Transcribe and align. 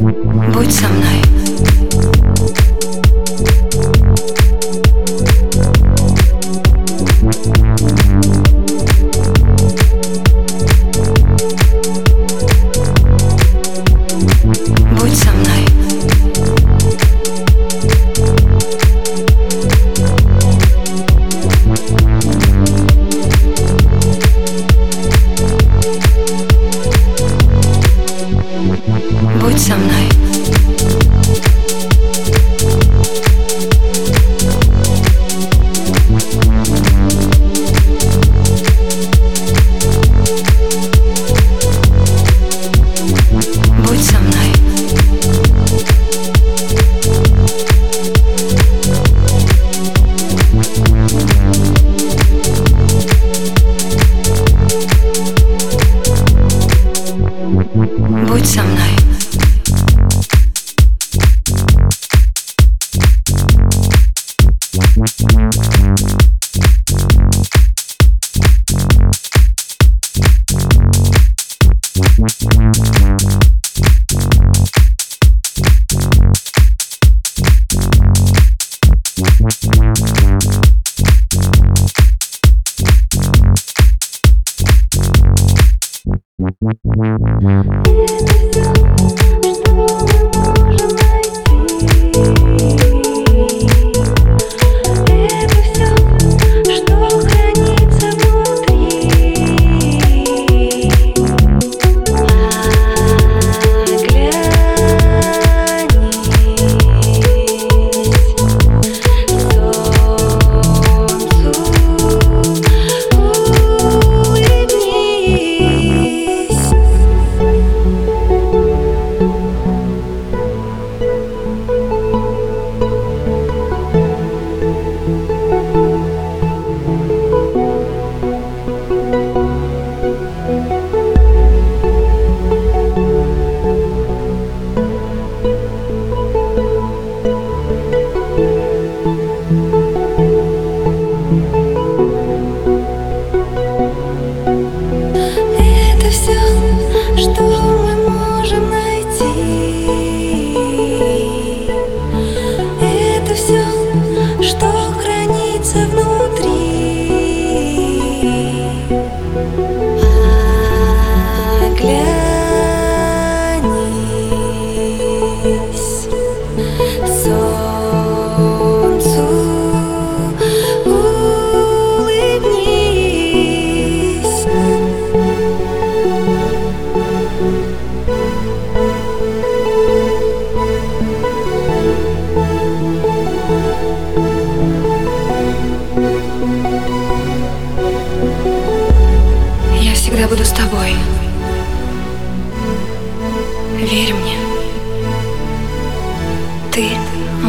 Будь 0.00 0.72
со 0.72 0.88
мной. 0.88 1.53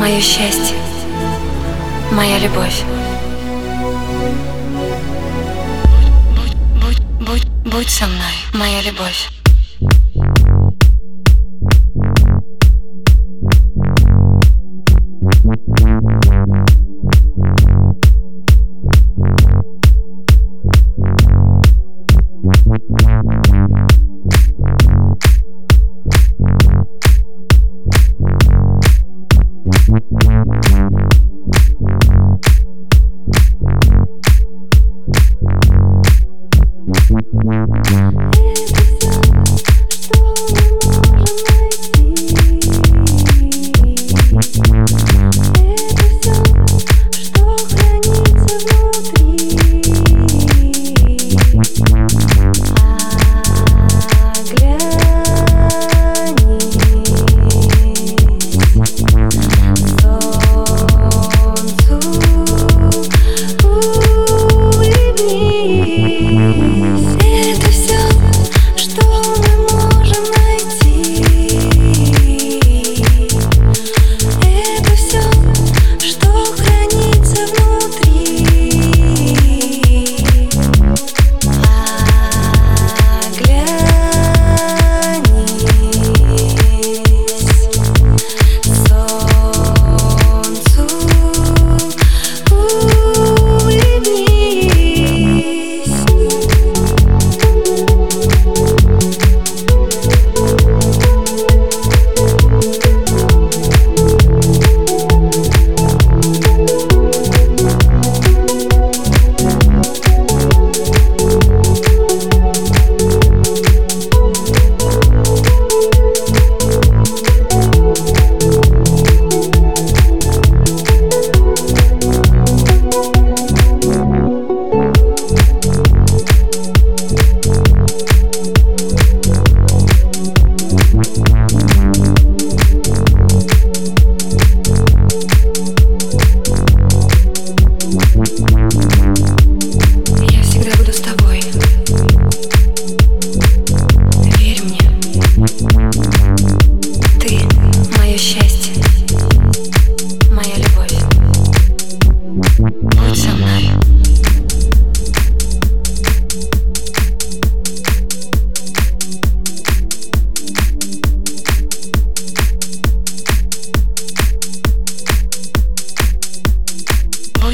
Мое 0.06 0.22
счастье, 0.22 0.78
моя 2.12 2.38
любовь. 2.38 2.84
Будь, 6.36 6.56
будь, 6.80 7.02
будь, 7.28 7.48
будь 7.66 7.90
со 7.90 8.06
мной, 8.06 8.36
моя 8.54 8.84
любовь. 8.84 9.32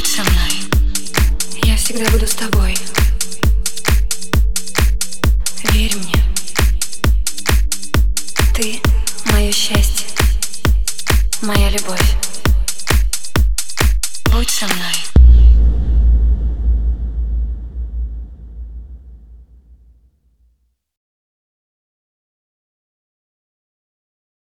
Будь 0.02 0.10
со 0.10 0.22
мной. 0.24 0.50
Я 1.62 1.76
всегда 1.76 2.10
буду 2.10 2.26
с 2.26 2.34
тобой. 2.34 2.76
Верь 5.70 5.94
мне. 5.94 6.24
Ты 8.52 8.80
мое 9.26 9.52
счастье, 9.52 10.08
моя 11.42 11.70
любовь. 11.70 12.16
Будь 14.32 14.50
со 14.50 14.66
мной. 14.66 15.11